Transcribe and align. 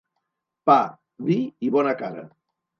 Pa, 0.69 0.77
vi 1.29 1.37
i 1.69 1.73
bona 1.79 1.97
cara. 2.03 2.29